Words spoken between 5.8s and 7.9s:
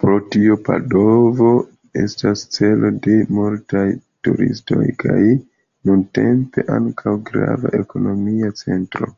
nuntempe ankaŭ grava